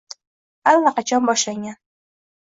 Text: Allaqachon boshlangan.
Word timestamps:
Allaqachon 0.71 1.27
boshlangan. 1.29 1.77